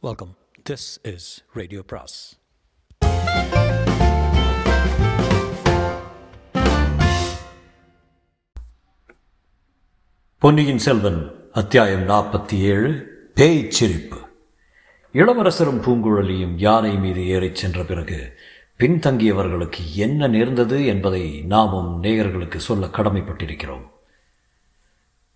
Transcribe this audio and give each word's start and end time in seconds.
Welcome 0.00 0.36
this 0.70 1.14
is 1.14 1.44
radio 1.52 1.82
பிராஸ் 1.86 2.38
பொன்னியின் 10.38 10.78
செல்வன் 10.78 11.30
அத்தியாயம் 11.52 12.08
நாற்பத்தி 12.08 12.58
ஏழு 12.58 12.90
பேய்ச்சிரிப்பு. 13.34 14.18
இளவரசரும் 15.12 15.82
பூங்குழலியும் 15.82 16.54
யானை 16.56 16.98
மீது 16.98 17.28
ஏறிச் 17.28 17.54
சென்ற 17.54 17.84
பிறகு 17.84 18.38
பின்தங்கியவர்களுக்கு 18.78 19.92
என்ன 19.94 20.26
நேர்ந்தது 20.26 20.86
என்பதை 20.86 21.42
நாமும் 21.42 22.02
நேயர்களுக்கு 22.02 22.56
சொல்ல 22.56 22.86
கடமைப்பட்டிருக்கிறோம். 22.86 23.96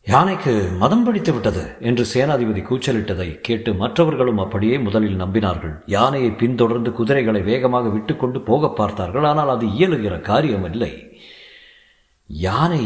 யானைக்கு 0.07 0.53
மதம் 0.79 1.05
பிடித்து 1.05 1.33
விட்டது 1.33 1.63
என்று 1.89 2.05
சேனாதிபதி 2.13 2.63
கூச்சலிட்டதை 2.69 3.27
கேட்டு 3.41 3.75
மற்றவர்களும் 3.75 4.39
அப்படியே 4.39 4.79
முதலில் 4.79 5.21
நம்பினார்கள். 5.21 5.75
யானையை 5.87 6.31
பின்தொடர்ந்து 6.31 6.93
குதிரைகளை 6.93 7.43
வேகமாக 7.43 7.89
விட்டுக்கொண்டு 7.89 8.41
போக 8.41 8.71
பார்த்தார்கள். 8.71 9.25
ஆனால் 9.25 9.49
அது 9.49 9.67
இயலுகிற 9.67 10.15
காரியமில்லை. 10.31 10.93
யானை 12.29 12.83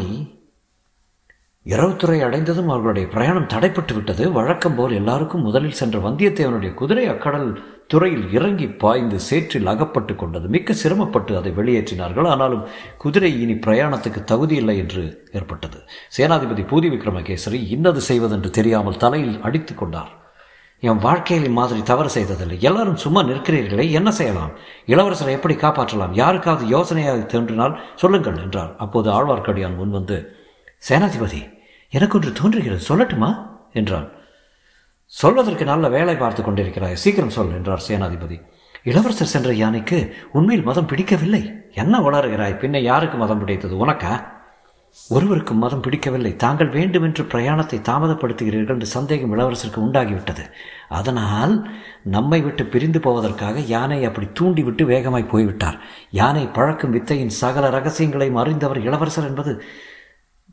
இரவுத்துறை 1.67 2.19
அடைந்ததும் 2.27 2.69
அவர்களுடைய 2.69 3.07
பிரயாணம் 3.09 3.51
தடைப்பட்டு 3.55 3.95
விட்டது 3.95 4.33
வழக்கம் 4.33 4.77
போல் 4.77 4.93
எல்லாருக்கும் 4.93 5.43
முதலில் 5.43 5.79
சென்ற 5.81 5.99
வந்தியத்தேவனுடைய 5.99 6.75
குதிரை 6.75 7.07
அக்கடல் 7.07 7.49
துறையில் 7.87 8.33
இறங்கி 8.33 8.69
பாய்ந்து 8.69 9.21
சேற்றில் 9.21 9.67
அகப்பட்டு 9.67 10.15
கொண்டது. 10.15 10.49
மிக்க 10.49 10.73
சிரமப்பட்டு 10.73 11.37
அதை 11.37 11.53
வெளியேற்றினார்கள். 11.53 12.29
ஆனாலும் 12.29 12.65
குதிரை 12.99 13.41
இனி 13.41 13.53
பிரயாணத்துக்கு 13.53 14.23
தகுதியில்லை 14.33 14.77
என்று 14.77 15.29
ஏற்பட்டது. 15.33 15.79
சேனாதிபதி 16.17 16.65
பூதி 16.73 16.91
விக்ரமகேசரி 16.95 17.69
இன்னது 17.69 18.01
செய்வதென்று 18.01 18.51
தெரியாமல் 18.51 18.97
தலையில் 18.97 19.41
அடித்து 19.43 19.75
கொண்டார். 19.75 20.13
என் 20.81 20.99
வாழ்க்கையில் 20.99 21.51
மாதிரி 21.51 21.83
தவறு 21.83 22.09
செய்ததில்லை. 22.09 22.61
எல்லாரும் 22.61 22.97
சும்மா 22.97 23.21
நிற்கிறீர்களே 23.23 23.91
என்ன 23.91 24.11
செய்யலாம்? 24.11 24.51
இளவரசரை 24.87 25.29
எப்படி 25.29 25.55
காப்பாற்றலாம்? 25.55 26.13
யாருக்காவது 26.13 26.79
யோசனையாக 26.79 27.27
தோன்றினால் 27.27 27.79
சொல்லுங்கள் 27.97 28.43
என்றார். 28.43 28.77
அப்போது 28.79 29.11
ஆழ்வார்க்கடியான் 29.11 29.77
முன் 29.77 29.91
வந்து 29.91 30.37
சேனாதிபதி 30.89 31.41
எனக்கு 31.91 32.19
ஒன்று 32.19 32.33
தோன்றுகிறது. 32.33 32.83
சொல்லட்டுமா? 32.89 33.31
என்றான். 33.73 34.09
சொல்வதற்கு 35.07 35.65
நல்ல 35.65 35.89
வேலை 35.89 36.17
பார்த்து 36.17 36.43
கொண்டிருக்கிறாய். 36.43 36.93
சீக்கிரம் 36.93 37.31
சொல் 37.31 37.53
என்றார் 37.53 37.85
சேனாதிபதி. 37.89 38.43
இளவரசர் 38.85 39.27
சென்ற 39.27 39.55
யானைக்கு 39.55 40.15
உண்மையில் 40.33 40.65
மதம் 40.65 40.87
பிடிக்கவில்லை? 40.87 41.53
என்ன 41.73 42.01
உளறுகிறாய் 42.01 42.59
பின்ன 42.61 42.81
யாருக்கு 42.83 43.17
மதம் 43.19 43.39
பிடித்தது? 43.39 43.87
உனக்கா? 43.87 44.35
ஒருவருக்கும் 45.09 45.59
மதம் 45.59 45.81
பிடிக்கவில்லை. 45.81 46.37
தாங்கள் 46.37 46.69
வேண்டுமென்று 46.69 47.25
பிரயாணத்தை 47.25 47.79
தாமதப்படுத்துகிறீர்கள் 47.79 48.69
என்று 48.69 48.87
சந்தேகம் 48.87 49.39
இளவரசருக்கு 49.39 49.77
உண்டாகிவிட்டது. 49.77 50.45
அதனால் 50.89 51.69
நம்மை 52.03 52.41
விட்டு 52.41 52.65
பிரிந்து 52.65 53.01
போவதற்காக 53.01 53.59
யானை 53.59 54.05
அப்படி 54.05 54.29
தூண்டிவிட்டு 54.33 54.85
வேகமாய் 54.85 55.25
போய்விட்டார். 55.25 55.79
யானை 56.11 56.47
பழக்கும் 56.47 56.91
வித்தையின் 56.91 57.29
சகல 57.29 57.69
ரகசியங்களையும் 57.69 58.35
அறிந்தவர் 58.35 58.81
இளவரசர் 58.81 59.25
என்பது 59.25 59.65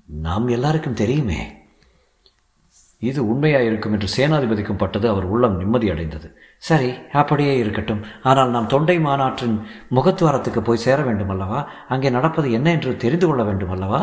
நாம் 0.05 0.47
எல்லாருக்கும் 0.47 0.93
தெரியுமே. 0.93 1.62
இது 3.09 3.19
உண்மையாயிருக்கும் 3.31 3.93
என்று 3.95 4.09
சேனாதிபதிக்கும் 4.15 4.81
பட்டது 4.81 5.07
அவர் 5.13 5.25
உள்ளம் 5.33 5.57
நிம்மதி 5.61 5.87
அடைந்தது 5.93 6.27
சரி 6.67 6.89
அப்படியே 7.21 7.53
இருக்கட்டும். 7.61 8.03
ஆனால் 8.29 8.53
நாம் 8.55 8.69
தொண்டை 8.73 8.97
மாநாட்டின் 9.07 9.55
முகத்துவாரத்துக்கு 9.97 10.61
போய் 10.67 10.83
சேர 10.85 10.99
வேண்டும் 11.07 11.31
அல்லவா 11.33 11.59
அங்கே 11.93 12.11
நடப்பது 12.17 12.49
என்ன 12.57 12.67
என்று 12.77 12.91
தெரிந்து 13.03 13.27
கொள்ள 13.29 13.43
வேண்டும் 13.49 13.73
அல்லவா 13.75 14.01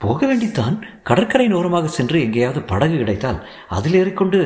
போக 0.00 0.20
வேண்டித்தான். 0.30 0.76
கடற்கரையின் 1.08 1.54
நோரமாக 1.56 1.90
சென்று 1.98 2.18
எங்கேயாவது 2.26 2.60
படகு 2.72 2.96
கிடைத்தால் 3.02 3.38
அதில் 3.76 3.98
ஏறிக்கொண்டு 4.00 4.40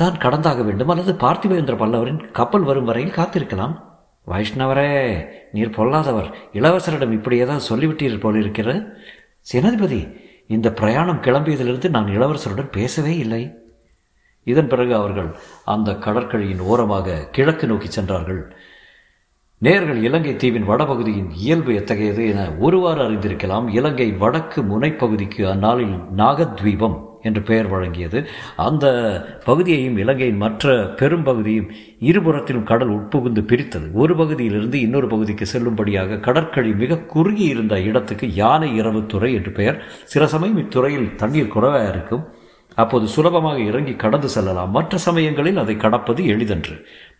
தான் 0.00 0.20
கடந்தாக 0.24 0.60
வேண்டும். 0.68 0.92
அல்லது 0.92 1.12
பார்த்திபேந்திர 1.24 1.74
பல்லவரின் 1.82 2.22
கப்பல் 2.38 2.68
வரும் 2.70 2.88
வரையில் 2.90 3.16
காத்திருக்கலாம். 3.18 3.74
வைஷ்ணவரே 4.26 4.90
நீர் 5.54 5.76
பொல்லாதவர். 5.76 6.28
இளவரசரிடம் 6.58 7.14
இப்படி 7.16 7.36
ஏதாவது 7.44 7.68
சொல்லிவிட்டீர் 7.70 8.22
போல் 8.24 8.42
இருக்கிற 8.42 8.68
சேனாதிபதி 9.50 10.00
இந்த 10.46 10.72
பிரயாணம் 10.72 11.20
கிளம்பியதிலிருந்து 11.20 11.90
நான் 11.90 12.06
இளவரசருடன் 12.06 12.72
பேசவே 12.72 13.16
இல்லை. 13.16 13.54
இதன் 14.44 14.68
பிறகு 14.68 14.94
அவர்கள் 14.94 15.34
அந்த 15.64 15.94
கடற்கரையின் 15.94 16.58
ஓரமாக 16.58 17.28
கிழக்கு 17.32 17.66
நோக்கி 17.66 17.90
சென்றார்கள். 17.90 18.56
நேர்கள் 19.62 20.02
இலங்கை 20.02 20.36
தீவின் 20.36 20.68
வடபகுதியின் 20.68 21.30
இயல்பு 21.34 21.74
எத்தகையது 21.74 22.28
என 22.28 22.54
ஒருவாறு 22.54 23.10
அறிந்திருக்கலாம். 23.10 23.68
இலங்கை 23.68 24.12
வடக்கு 24.12 24.62
முனைப்பகுதிக்கு 24.62 25.50
அந்நாளில் 25.50 25.96
நாகத்வீபம். 26.16 27.11
என்று 27.22 27.42
பெயர் 27.42 27.68
வழங்கியது. 27.68 28.26
அந்த 28.56 28.86
பகுதியையும் 29.44 29.98
இலங்கையின் 29.98 30.36
மற்ற 30.36 30.74
பெரும்பகுதியும் 31.00 31.70
இருபுறத்திலும் 32.00 32.62
கடல் 32.62 32.92
உட்புகுந்து 32.98 33.42
பிரித்தது. 33.42 33.92
ஒரு 33.92 34.16
பகுதியிலிருந்து 34.16 34.80
இன்னொரு 34.80 35.06
பகுதிக்கு 35.06 35.46
செல்லும்படியாக 35.52 36.20
கடற்கழி 36.28 36.76
மிக 36.76 36.98
குறுகி 36.98 37.44
இருந்த 37.44 37.80
இடத்துக்கு 37.80 38.34
யானை 38.34 38.76
இரவு 38.76 39.06
துறை 39.06 39.34
என்று 39.34 39.50
பெயர். 39.50 39.82
சில 40.04 40.26
சமயம் 40.26 40.58
இத்துறையில் 40.58 41.14
தண்ணீர் 41.14 41.48
குறைவாக 41.48 41.88
இருக்கும். 41.88 42.24
அப்போது 42.74 43.06
சுலபமாக 43.06 43.58
இறங்கி 43.58 43.94
கடந்து 43.94 44.28
செல்லலாம். 44.28 44.70
மற்ற 44.70 44.98
சமயங்களில் 44.98 45.56
அதை 45.56 45.76
கடப்பது 45.76 46.26
எளிதன்று. 46.26 46.76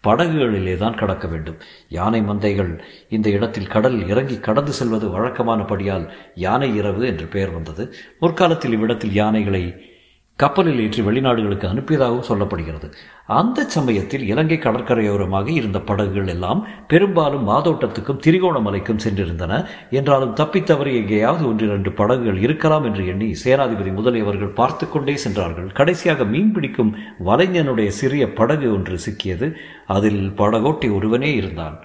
படகுகளிலே 0.07 0.77
தான் 0.77 0.95
கடக்க 0.95 1.29
வேண்டும். 1.29 1.59
யானை 1.89 2.21
மந்தைகள் 2.21 2.79
இந்த 3.09 3.31
இடத்தில் 3.31 3.67
கடலில் 3.67 4.09
இறங்கி 4.09 4.39
கடந்து 4.39 4.73
செல்வது 4.73 5.09
வழக்கமானபடியால் 5.09 6.07
யானை 6.35 6.77
இரவு 6.77 7.07
என்று 7.07 7.27
பெயர் 7.27 7.51
வந்தது. 7.51 7.95
முற்காலத்தில் 8.21 8.73
இவ்விடத்தில் 8.73 9.13
யானைகளை 9.13 9.91
கப்பலில் 10.39 10.81
ஏற்றி 10.81 11.03
வெளிநாடுகளுக்கு 11.03 11.67
அனுப்பியதாகவும் 11.69 12.29
சொல்லப்படுகிறது. 12.29 12.87
அந்த 13.27 13.65
சமயத்தில் 13.65 14.23
இலங்கை 14.23 14.59
கடற்கரையோரமாக 14.59 15.49
இருந்த 15.49 15.79
படகுகள் 15.81 16.27
எல்லாம் 16.27 16.61
பெரும்பாலும் 16.89 17.49
மாதோட்டத்துக்கும் 17.49 18.23
திரிகோணமலைக்கும் 18.27 19.03
சென்றிருந்தன. 19.05 19.67
என்றாலும் 19.91 20.35
தப்பித்தவறி 20.35 20.95
எங்கேயாவது 20.95 21.47
ஒன்றிரண்டு 21.47 21.93
படகுகள் 21.93 22.41
இருக்கலாம் 22.41 22.85
என்று 22.85 23.05
எண்ணி 23.07 23.29
சேனாதிபதி 23.45 23.93
முதலியவர்கள் 23.93 24.57
பார்த்து 24.61 24.89
கொண்டே 24.89 25.17
சென்றார்கள். 25.17 25.69
கடைசியாக 25.73 26.25
மீன் 26.25 26.53
பிடிக்கும் 26.53 26.93
வலைஞனுடைய 27.27 27.89
சிறிய 28.01 28.33
படகு 28.33 28.73
ஒன்று 28.73 28.99
சிக்கியது. 29.07 29.49
அதில் 29.87 30.23
படகோட்டி 30.31 30.91
ஒருவனே 30.95 31.35
இருந்தான். 31.35 31.79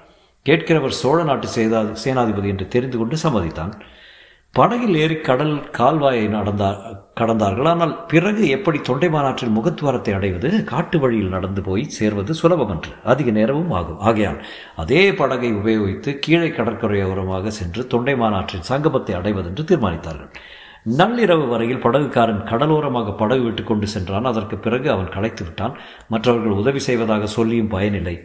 கேட்கிறவர் 0.46 1.00
சோழ 1.04 1.24
நாட்டு 1.24 1.48
சேதா 1.56 1.80
சேனாதிபதி 2.04 2.46
என்று 2.46 2.68
தெரிந்து 2.68 2.98
கொண்டு 2.98 3.16
சம்மதித்தான். 3.24 3.74
படகில் 4.58 4.96
ஏறி 5.04 5.16
கடல் 5.28 5.56
கால்வாயை 5.78 6.26
நடந்தார் 6.36 6.80
கடந்தார்கள். 7.20 7.70
ஆனால் 7.72 7.94
பிறகு 8.12 8.44
எப்படி 8.56 8.80
தொண்டை 8.88 9.10
மாநாட்டில் 9.16 9.54
முகத்துவாரத்தை 9.58 10.14
அடைவது? 10.18 10.50
காட்டு 10.72 10.98
வழியில் 11.04 11.34
நடந்து 11.36 11.62
போய் 11.68 11.84
சேர்வது 11.98 12.34
சுலபமன்று 12.42 12.92
அதிக 13.14 13.32
நேரமும் 13.38 13.74
ஆகும். 13.80 14.00
ஆகையால் 14.10 14.40
அதே 14.84 15.02
படகை 15.20 15.50
உபயோகித்து 15.60 16.14
கீழே 16.26 16.50
கடற்கரையோரமாக 16.58 17.54
சென்று 17.60 17.84
தொண்டை 17.94 18.16
மாநாட்டின் 18.24 18.68
சங்கமத்தை 18.72 19.16
அடைவதென்று 19.20 19.66
தீர்மானித்தார்கள். 19.72 20.32
நள்ளிரவு 21.00 21.46
வரையில் 21.54 21.84
படகுக்காரன் 21.86 22.44
கடலோரமாக 22.52 23.16
படகு 23.22 23.44
விட்டு 23.48 23.64
கொண்டு 23.64 23.88
சென்றான். 23.96 24.30
அதற்கு 24.32 24.58
பிறகு 24.66 24.88
அவன் 24.96 25.14
களைத்து 25.16 25.44
விட்டான். 25.46 25.78
மற்றவர்கள் 26.14 26.60
உதவி 26.64 26.84
செய்வதாக 26.90 27.28
சொல்லியும் 27.38 27.74
பயனில்லை. 27.76 28.18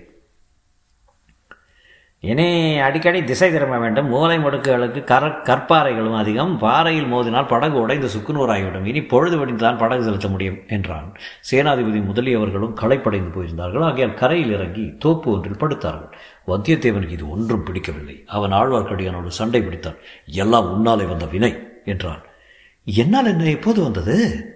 இனி 2.23 2.79
அடிக்கடி 2.79 3.25
திசை 3.25 3.51
திரும்ப 3.51 3.79
வேண்டும். 3.79 4.07
மூளை 4.07 4.39
முடுக்குகளுக்கு 4.39 5.05
கர 5.05 5.27
கற்பாறைகளும் 5.27 6.17
அதிகம். 6.17 6.59
பாறையில் 6.59 7.13
மோதினால் 7.13 7.47
படகு 7.47 7.81
உடைந்து 7.81 8.07
சுக்குநூறாகிவிடும் 8.07 8.85
இனி 8.85 9.03
பொழுது 9.03 9.47
விடிந்துதான் 9.47 9.79
படகு 9.79 10.03
செலுத்த 10.03 10.29
முடியும் 10.29 10.59
என்றான். 10.69 11.15
சேனாதிபதி 11.51 12.05
முதலியவர்களும் 12.05 12.73
களைப்படைந்து 12.73 13.33
போயிருந்தார்கள். 13.35 13.83
ஆகையால் 13.83 14.15
கரையில் 14.15 14.53
இறங்கி 14.53 14.97
தோப்பு 14.99 15.33
ஒன்றில் 15.33 15.61
படுத்தார்கள். 15.61 16.13
வந்தியத்தேவனுக்கு 16.47 17.11
இது 17.11 17.31
ஒன்றும் 17.31 17.63
பிடிக்கவில்லை. 17.63 18.25
அவன் 18.27 18.53
ஆழ்வார்க்கடியானோடு 18.53 19.27
சண்டை 19.27 19.61
பிடித்தான். 19.61 19.97
எல்லாம் 20.27 20.69
உன்னாலே 20.73 21.09
வந்த 21.09 21.27
வினை 21.27 21.59
என்றான். 21.85 22.23
என்னால் 22.85 23.27
என்ன 23.27 23.45
எப்போது 23.45 23.83
வந்தது? 23.83 24.47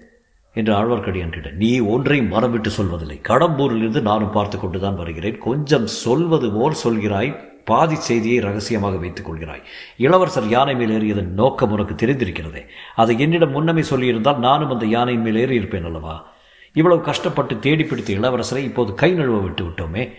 என்று 0.55 0.73
ஆழ்வார்க்கடியான் 0.75 1.33
கேட்ட 1.33 1.51
நீ 1.51 1.79
ஒன்றையும் 1.79 2.29
மரம் 2.29 2.51
விட்டு 2.51 2.71
சொல்வதில்லை. 2.71 3.21
கடம்பூரிலிருந்து 3.29 4.01
நானும் 4.01 4.33
பார்த்து 4.33 4.59
கொண்டுதான் 4.59 4.97
வருகிறேன். 4.97 5.39
கொஞ்சம் 5.39 5.87
சொல்வது 5.87 6.53
போல் 6.53 6.75
சொல்கிறாய். 6.85 7.55
பாதி 7.67 7.95
செய்தியை 7.95 8.39
ரகசியமாக 8.39 8.97
வைத்துக் 8.97 9.31
கொள்கிறாய். 9.31 9.63
இளவரசர் 9.97 10.49
யானை 10.49 10.75
மேல் 10.75 10.91
ஏறியதன் 10.91 11.33
நோக்கம் 11.33 11.71
உனக்கு 11.71 12.07
தெரிந்திருக்கிறதே. 12.07 12.67
அதை 12.95 13.19
என்னிடம் 13.19 13.51
முன்னமே 13.51 13.81
சொல்லியிருந்தால் 13.81 14.39
நானும் 14.39 14.71
அந்த 14.71 14.87
யானையின் 14.87 15.23
மேல் 15.23 15.37
ஏறி 15.37 15.55
இருப்பேன் 15.55 15.85
அல்லவா? 15.85 16.35
இவ்வளவு 16.73 17.03
கஷ்டப்பட்டு 17.03 17.59
தேடி 17.59 17.85
பிடித்த 17.85 18.13
இளவரசரை 18.13 18.57
இப்போது 18.57 18.95
கை 18.95 19.15
நழுவ 19.15 19.43
விட்டு 19.43 19.65
விட்டோமே. 19.65 20.13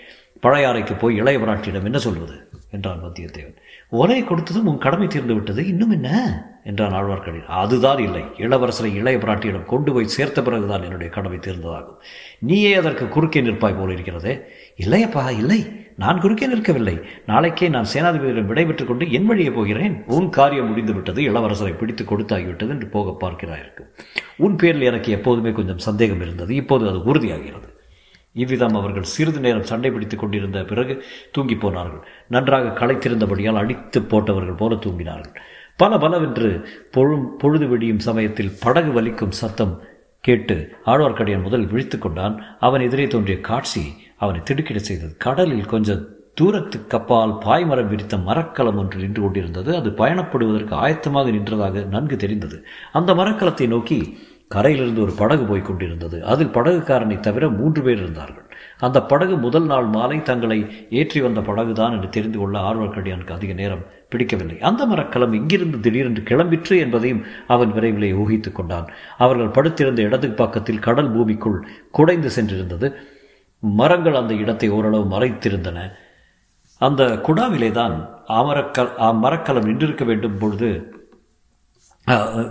பழையாறைக்கு 0.44 1.00
போய் 1.00 1.22
இளையவராட்டியிடம் 1.22 1.84
என்ன 1.84 1.98
சொல்வது? 1.98 2.50
என்றான் 2.72 3.02
வந்தியத்தேவன் 3.04 3.56
ஒரே 3.90 4.22
கொடுத்ததும் 4.22 4.64
உன் 4.64 4.78
கடமை 4.78 5.08
தீர்ந்து 5.08 5.34
விட்டது. 5.34 5.68
இன்னும் 5.68 5.92
என்ன? 5.92 6.42
என்றான் 6.64 6.94
ஆழ்வார்க்கடியான். 6.94 7.46
அதுதான் 7.46 7.98
இல்லை. 7.98 8.22
இளவரசரை 8.22 8.94
இளைய 8.94 9.20
பிராட்டியிடம் 9.20 9.66
கொண்டு 9.66 9.94
போய் 9.94 10.08
சேர்த்த 10.08 10.42
பிறகுதான் 10.42 10.84
என்னுடைய 10.84 11.14
கடமை 11.14 11.38
தீர்ந்ததாகும். 11.38 11.96
நீயே 12.40 12.74
அதற்கு 12.74 13.08
குறுக்கே 13.08 13.42
நிற்பாய் 13.42 13.80
போல 13.80 13.92
இருக்கிறதே 13.92 14.40
இல்லையப்பா 14.78 15.32
இல்லை. 15.32 15.87
நான் 15.98 16.20
குறுக்கே 16.20 16.48
நிற்கவில்லை. 16.48 17.02
நாளைக்கே 17.26 17.68
நான் 17.70 17.88
சேனாதிபதியிடம் 17.94 18.50
விடைபெற்றுக் 18.52 18.88
கொண்டு 18.88 19.12
என் 19.12 19.26
வழியே 19.26 19.52
போகிறேன். 19.52 20.04
உன் 20.08 20.30
காரியம் 20.30 20.68
முடிந்துவிட்டது. 20.68 21.22
இளவரசரை 21.22 21.78
பிடித்து 21.78 22.04
கொடுத்தாகிவிட்டது 22.04 22.74
என்று 22.76 22.88
போக 22.88 23.28
பார்க்கிறாயிருக்கு 23.28 23.84
உன் 24.38 24.56
பேரில் 24.56 24.82
எனக்கு 24.82 25.12
எப்போதுமே 25.12 25.52
கொஞ்சம் 25.52 25.78
சந்தேகம் 25.78 26.22
இருந்தது. 26.22 26.56
இப்போது 26.56 26.90
அது 26.90 26.98
உறுதியாகிறது. 26.98 27.70
இவ்விதம் 28.34 28.76
அவர்கள் 28.76 29.12
சிறிது 29.14 29.40
நேரம் 29.40 29.64
சண்டை 29.64 29.92
பிடித்துக் 29.92 30.20
கொண்டிருந்த 30.20 30.64
பிறகு 30.64 31.04
தூங்கி 31.32 31.56
போனார்கள். 31.56 32.08
நன்றாக 32.28 32.74
களைத்திருந்தபடியால் 32.80 33.62
அடித்து 33.64 34.02
போட்டவர்கள் 34.02 34.60
போல 34.62 34.76
தூங்கினார்கள். 34.76 35.36
பல 35.78 35.98
பலவென்று 35.98 36.68
பொழும் 36.92 37.38
பொழுது 37.38 37.68
விடியும் 37.68 38.00
சமயத்தில் 38.00 38.56
படகு 38.60 39.02
வலிக்கும் 39.02 39.38
சத்தம் 39.42 39.74
கேட்டு 40.28 40.58
ஆழ்வார்க்கடியான் 40.92 41.48
முதல் 41.48 41.66
விழித்து 41.72 41.98
கொண்டான். 41.98 42.38
அவன் 42.68 42.86
எதிரே 42.88 43.08
தோன்றிய 43.08 43.40
காட்சி 43.50 43.84
அவனை 44.24 44.40
திடுக்கிட 44.44 44.80
செய்தது. 44.90 45.14
கடலில் 45.26 45.72
கொஞ்சம் 45.74 46.06
தூரத்துக்கு 46.40 46.96
அப்பால் 46.98 47.32
பாய்மரம் 47.46 47.92
விரித்த 47.92 48.16
மரக்கலம் 48.26 48.80
ஒன்று 48.82 48.98
நின்று 49.04 49.22
கொண்டிருந்தது. 49.22 49.70
அது 49.80 49.90
பயணப்படுவதற்கு 50.00 50.74
ஆயத்தமாக 50.84 51.32
நின்றதாக 51.36 51.86
நன்கு 51.94 52.18
தெரிந்தது. 52.24 52.58
அந்த 53.00 53.14
மரக்கலத்தை 53.20 53.68
நோக்கி 53.68 54.00
கரையிலிருந்து 54.56 55.02
ஒரு 55.06 55.14
படகு 55.22 55.46
போய் 55.46 55.68
கொண்டிருந்தது. 55.70 56.18
அதில் 56.32 56.54
படகுக்காரனை 56.58 57.18
தவிர 57.20 57.48
மூன்று 57.60 57.82
பேர் 57.86 58.00
இருந்தார்கள். 58.04 58.46
அந்த 58.86 58.98
படகு 59.12 59.36
முதல் 59.46 59.68
நாள் 59.72 59.88
மாலை 59.96 60.18
தங்களை 60.30 60.60
ஏற்றி 61.00 61.20
வந்த 61.22 61.42
படகுதான் 61.50 61.96
என்று 61.96 62.10
தெரிந்து 62.10 62.38
கொள்ள 62.40 62.58
ஆழ்வார்க்கடியானுக்கு 62.70 63.38
அதிக 63.38 63.54
நேரம் 63.54 63.84
பிடிக்கவில்லை. 64.10 64.60
அந்த 64.60 64.86
மரக்கலம் 64.86 65.34
இங்கிருந்து 65.34 65.80
திடீரென்று 65.80 66.22
கிளம்பிற்று 66.22 66.78
என்பதையும் 66.78 67.24
அவன் 67.48 67.74
விரைவிலே 67.74 68.14
ஊகித்துக் 68.14 68.56
கொண்டான். 68.56 68.88
அவர்கள் 69.18 69.48
படுத்திருந்த 69.48 70.02
இடது 70.02 70.30
பக்கத்தில் 70.30 70.80
கடல் 70.80 71.12
பூமிக்குள் 71.12 71.68
குடைந்து 71.92 72.30
சென்றிருந்தது. 72.30 72.94
மரங்கள் 73.60 74.16
அந்த 74.16 74.34
இடத்தை 74.34 74.70
ஓரளவு 74.70 75.20
மறைத்திருந்தன. 75.20 75.92
அந்த 76.78 77.04
குடாவிலே 77.06 77.72
தான் 77.72 78.10
அமரக்கல் 78.28 78.92
அம்மரக்கலம் 78.98 79.66
நின்றிருக்க 79.66 80.06
வேண்டும் 80.06 80.38
பொழுது 80.38 80.70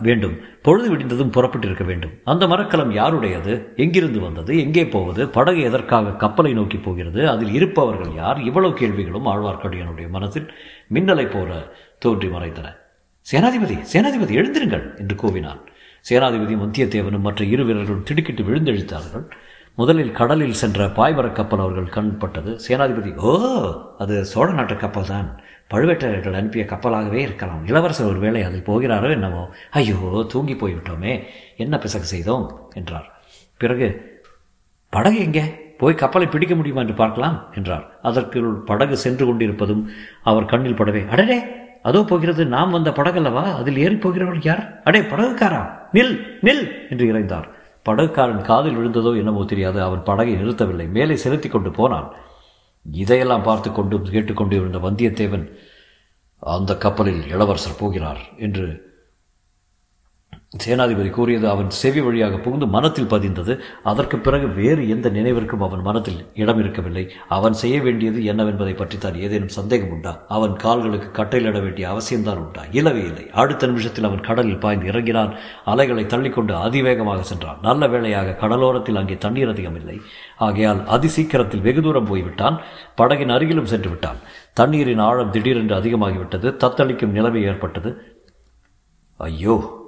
வேண்டும். 0.03 0.35
பொழுது 0.63 0.89
விடிந்ததும் 0.91 1.33
புறப்பட்டிருக்க 1.33 1.85
வேண்டும். 1.85 2.13
அந்த 2.25 2.47
மரக்கலம் 2.47 2.93
யாருடையது? 2.93 3.53
எங்கிருந்து 3.77 4.21
வந்தது? 4.21 4.59
எங்கே 4.59 4.87
போவது? 4.87 5.29
படகு 5.29 5.61
எதற்காக 5.61 6.11
கப்பலை 6.15 6.53
நோக்கி 6.53 6.79
போகிறது? 6.79 7.29
அதில் 7.29 7.53
இருப்பவர்கள் 7.53 8.13
யார்? 8.15 8.41
இவ்வளவு 8.41 8.75
கேள்விகளும் 8.75 9.27
ஆழ்வார்க்கடியனுடைய 9.27 10.09
மனத்தில் 10.09 10.49
மின்னலை 10.95 11.27
போல 11.31 11.51
தோன்றி 11.99 12.29
மறைந்தன. 12.29 12.69
சேனாதிபதி 13.27 13.77
சேனாதிபதி 13.93 14.35
எழுந்திருங்கள்! 14.35 14.85
என்று 14.99 15.15
கூவினான். 15.15 15.63
சேனாதிபதி 16.07 16.55
வந்தியத்தேவனும் 16.57 17.27
மற்ற 17.29 17.45
இரு 17.45 17.65
வீரர்களும் 17.65 18.03
திடுக்கிட்டு 18.03 18.43
விழுந்தெழுத்தார்கள். 18.43 19.25
முதலில் 19.79 20.13
கடலில் 20.13 20.53
சென்ற 20.53 20.87
பாய்மரக் 20.87 21.33
கப்பல் 21.33 21.59
அவர்கள் 21.59 21.95
கண்பட்டது. 21.97 22.59
சேனாதிபதி 22.69 23.17
ஓ 23.17 23.33
அது 23.99 24.25
சோழ 24.25 24.53
நாட்டு 24.53 24.77
கப்பல் 24.77 25.05
தான். 25.05 25.41
பழுவேட்டரையர்கள் 25.71 26.33
அனுப்பிய 26.33 26.65
கப்பலாகவே 26.65 27.21
இருக்கலாம். 27.21 27.67
இளவரசர் 27.67 28.07
ஒரு 28.07 28.19
வேளை 28.19 28.43
அதில் 28.43 28.67
போகிறாரோ 28.67 29.11
என்னவோ. 29.11 29.51
ஐயோ 29.71 30.27
தூங்கி 30.33 30.55
போய்விட்டோமே. 30.55 31.23
என்ன 31.57 31.79
பிசகு 31.79 32.05
செய்தோம்? 32.05 32.47
என்றார். 32.75 33.09
பிறகு 33.59 33.89
படகு 34.91 35.19
எங்கே? 35.19 35.45
போய் 35.79 35.95
கப்பலை 35.95 36.27
பிடிக்க 36.27 36.55
முடியுமா 36.55 36.81
என்று 36.81 36.95
பார்க்கலாம் 36.95 37.47
என்றார். 37.55 37.85
அதற்குள் 38.03 38.53
படகு 38.53 38.97
சென்று 38.97 39.27
கொண்டிருப்பதும் 39.27 39.91
அவர் 40.23 40.45
கண்ணில் 40.45 40.79
படவே 40.81 41.09
அடடே 41.09 41.39
அதோ 41.83 42.05
போகிறது. 42.05 42.47
நாம் 42.47 42.71
வந்த 42.71 42.91
படகல்லவா? 42.91 43.45
அதில் 43.55 43.77
ஏறி 43.77 43.97
போகிறவர்கள் 43.97 44.43
யார்? 44.43 44.81
அடே 44.85 45.01
படகுக்காரா? 45.01 45.61
நில் 45.93 46.15
நில்! 46.43 46.65
என்று 46.91 47.07
இறைந்தார். 47.13 47.47
படகுக்காரன் 47.87 48.43
காதில் 48.43 48.77
விழுந்ததோ 48.77 49.17
என்னமோ 49.17 49.45
தெரியாது. 49.45 49.83
அவன் 49.83 50.03
படகை 50.03 50.35
நிறுத்தவில்லை. 50.35 50.89
மேலே 50.89 51.17
செலுத்தி 51.17 51.49
கொண்டு 51.49 51.71
போனான். 51.71 52.13
இதையெல்லாம் 52.93 53.43
பார்த்து 53.43 53.73
கொண்டு 53.73 54.03
கேட்டுக்கொண்டு 54.03 54.57
இருந்த 54.57 54.79
வந்தியத்தேவன் 54.79 55.53
அந்த 56.39 56.77
கப்பலில் 56.77 57.29
இளவரசர் 57.29 57.79
போகிறார் 57.79 58.19
என்று 58.37 58.86
சேனாதிபதி 60.65 61.11
கூறியது 61.11 61.49
அவன் 61.49 61.71
செவி 61.71 62.01
வழியாக 62.01 62.37
புகுந்து 62.37 62.67
மனத்தில் 62.67 63.05
பதிந்தது. 63.05 63.59
அதற்கு 63.83 64.19
பிறகு 64.19 64.49
வேறு 64.49 64.89
எந்த 64.89 65.09
நினைவிற்கும் 65.09 65.61
அவன் 65.61 65.81
மனத்தில் 65.81 66.27
இடம் 66.35 66.59
இருக்கவில்லை. 66.59 67.13
அவன் 67.29 67.53
செய்ய 67.53 67.81
வேண்டியது 67.81 68.21
என்னவென்பதை 68.21 68.77
பற்றித்தான் 68.77 69.15
ஏதேனும் 69.15 69.49
சந்தேகம் 69.49 69.91
உண்டா? 69.91 70.25
அவன் 70.29 70.57
கால்களுக்கு 70.57 71.23
கட்டையிலிட 71.23 71.63
வேண்டிய 71.63 71.91
அவசியம்தான் 71.91 72.37
உண்டா? 72.37 72.63
இல்லவே 72.71 73.03
இல்லை. 73.03 73.31
அடுத்த 73.31 73.67
நிமிஷத்தில் 73.67 74.05
அவன் 74.05 74.21
கடலில் 74.21 74.59
பாய்ந்து 74.59 74.87
இறங்கினான். 74.87 75.35
அலைகளை 75.65 76.05
தள்ளிக்கொண்டு 76.05 76.53
அதிவேகமாக 76.53 77.23
சென்றான். 77.23 77.59
நல்ல 77.63 77.89
வேளையாக 77.89 78.37
கடலோரத்தில் 78.41 78.97
அங்கே 78.97 79.17
தண்ணீர் 79.17 79.49
அதிகம் 79.49 79.77
இல்லை. 79.77 80.01
ஆகையால் 80.37 80.85
அதிசீக்கிரத்தில் 80.87 81.61
வெகு 81.61 81.83
தூரம் 81.83 82.05
போய்விட்டான். 82.05 82.61
படகின் 82.97 83.31
அருகிலும் 83.31 83.65
சென்று 83.65 83.89
விட்டான். 83.89 84.17
தண்ணீரின் 84.53 84.99
ஆழம் 84.99 85.31
திடீரென்று 85.31 85.77
அதிகமாகிவிட்டது. 85.77 86.57
தத்தளிக்கும் 86.57 87.07
நிலைமை 87.07 87.43
ஏற்பட்டது. 87.43 88.21
ஐயோ! 89.17 89.85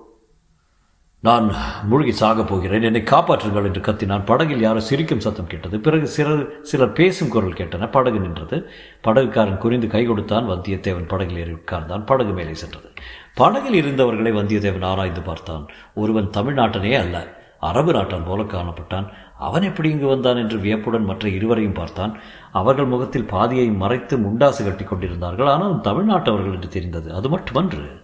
நான் 1.20 1.52
மூழ்கி 1.82 2.24
சாகப் 2.24 2.46
போகிறேன். 2.46 2.82
என்னை 2.82 3.00
காப்பாற்றுங்கள் 3.00 3.64
என்று 3.64 3.80
கத்தினான் 3.80 4.24
படகில் 4.24 4.60
யாரோ 4.60 4.80
சிரிக்கும் 4.80 5.20
சத்தம் 5.20 5.46
கேட்டது. 5.46 5.80
பிறகு 5.80 6.06
சிலர் 6.06 6.62
சிலர் 6.62 6.92
பேசும் 6.92 7.28
குரல் 7.28 7.52
கேட்டன. 7.52 7.90
படகு 7.90 8.18
நின்றது. 8.18 8.70
படகுக்காரன் 9.04 9.58
குறிந்து 9.58 9.86
கை 9.86 10.04
கொடுத்தான். 10.04 10.48
வந்தியத்தேவன் 10.50 11.08
படகில் 11.08 11.36
ஏறி 11.36 11.52
உட்கார்ந்தான். 11.52 12.06
படகு 12.06 12.32
மேலே 12.32 12.54
சென்றது. 12.54 12.90
படகில் 13.34 13.84
இருந்தவர்களை 13.84 14.32
வந்தியத்தேவன் 14.32 14.84
ஆராய்ந்து 14.84 15.20
பார்த்தான். 15.20 15.66
ஒருவன் 15.94 16.30
தமிழ்நாட்டனே 16.30 16.98
அல்ல. 16.98 17.36
அரபு 17.60 17.92
நாட்டான் 17.92 18.26
போல 18.26 18.42
காணப்பட்டான். 18.42 19.08
அவன் 19.38 19.62
எப்படி 19.62 19.90
இங்கு 19.90 20.06
வந்தான் 20.06 20.36
என்று 20.36 20.58
வியப்புடன் 20.58 21.04
மற்ற 21.04 21.28
இருவரையும் 21.28 21.72
பார்த்தான். 21.72 22.18
அவர்கள் 22.52 22.84
முகத்தில் 22.84 23.26
பாதியை 23.26 23.66
மறைத்து 23.66 24.18
முண்டாசு 24.18 24.64
கட்டி 24.64 24.84
கொண்டிருந்தார்கள். 24.84 25.46
ஆனால் 25.46 25.80
தமிழ்நாட்டவர்கள் 25.80 26.54
என்று 26.54 26.68
தெரிந்தது. 26.68 27.14
அது 27.14 27.28
மட்டுமன்று. 27.28 28.00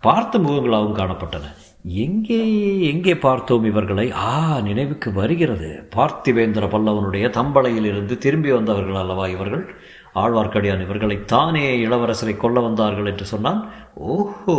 பார்த்த 0.00 0.38
முகங்களாகவும் 0.38 0.98
காணப்பட்டன. 1.00 1.54
எங்கே 1.88 2.80
எங்கே 2.82 3.16
பார்த்தோம் 3.16 3.64
இவர்களை? 3.64 4.12
ஆ 4.12 4.60
நினைவுக்கு 4.60 5.12
வருகிறது. 5.12 5.88
பார்த்திவேந்திர 5.96 6.66
பல்லவனுடைய 6.68 7.28
தம்பளையில் 7.30 7.84
இருந்து 7.84 8.18
திரும்பி 8.18 8.52
வந்தவர்கள் 8.52 8.94
அல்லவா 8.94 9.26
இவர்கள்? 9.26 9.74
ஆழ்வார்க்கடியான் 10.16 10.80
இவர்களை 10.80 11.24
தானே 11.24 11.86
இளவரசரை 11.86 12.36
கொல்ல 12.36 12.60
வந்தார்கள் 12.60 13.06
என்று 13.06 13.24
சொன்னான். 13.24 13.60
ஓஹோ 13.94 14.58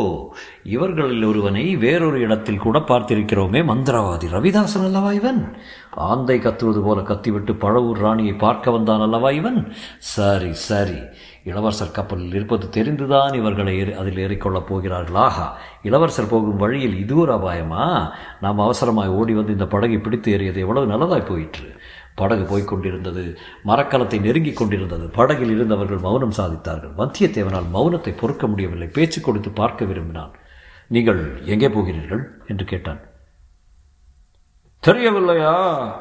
இவர்களில் 0.64 1.24
ஒருவனை 1.24 1.76
வேறொரு 1.76 2.20
இடத்தில் 2.20 2.58
கூட 2.58 2.80
பார்த்திருக்கிறோமே 2.80 3.62
மந்திரவாதி 3.72 4.28
ரவிதாசன் 4.32 4.84
அல்லவா 4.84 5.12
இவன்? 5.12 5.58
ஆந்தை 5.92 6.40
கத்துவது 6.40 6.82
போல 6.84 7.02
கத்திவிட்டு 7.02 7.54
பழவூர் 7.54 8.00
ராணியை 8.00 8.34
பார்க்க 8.34 8.72
வந்தான் 8.72 9.00
அல்லவா 9.00 9.30
இவன்? 9.32 9.74
சரி 9.98 10.54
சரி. 10.54 11.00
இளவரசர் 11.44 11.92
கப்பலில் 11.92 12.34
இருப்பது 12.34 12.70
தெரிந்துதான் 12.70 13.34
இவர்களை 13.34 13.78
ஏறி 13.78 13.94
அதில் 13.94 14.18
ஏறிக்கொள்ளப் 14.18 14.68
போகிறார்கள். 14.68 15.16
ஆஹா 15.16 15.58
இளவரசர் 15.84 16.30
போகும் 16.30 16.58
வழியில் 16.58 17.00
இது 17.00 17.18
ஒரு 17.18 17.34
அபாயமா? 17.34 18.12
நாம் 18.42 18.60
அவசரமாய் 18.60 19.08
ஓடி 19.08 19.34
வந்து 19.34 19.52
இந்த 19.52 19.68
படகை 19.68 19.98
பிடித்து 19.98 20.32
ஏறியது 20.32 20.60
எவ்வளவு 20.60 20.92
நல்லதாய் 20.92 21.26
போயிற்று. 21.26 21.76
படகு 22.20 22.44
போய்க் 22.52 22.70
கொண்டிருந்தது 22.70 23.24
மரக்கலத்தை 23.70 24.18
நெருங்கிக் 24.26 24.60
கொண்டிருந்தது. 24.60 25.06
படகில் 25.18 25.54
இருந்தவர்கள் 25.56 26.06
மௌனம் 26.06 26.38
சாதித்தார்கள். 26.40 26.94
வந்தியத்தேவனால் 27.02 27.68
மௌனத்தை 27.76 28.14
பொறுக்க 28.22 28.48
முடியவில்லை. 28.54 28.88
பேச்சு 28.96 29.22
கொடுத்து 29.22 29.52
பார்க்க 29.62 29.90
விரும்பினான். 29.92 30.34
நீங்கள் 30.96 31.22
எங்கே 31.54 31.70
போகிறீர்கள்? 31.76 32.24
என்று 32.52 32.66
கேட்டான். 32.72 33.02
தெரியவில்லையா? 34.84 35.54